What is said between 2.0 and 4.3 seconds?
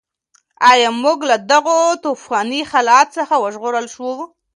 توپاني حالت څخه وژغورل شوو؟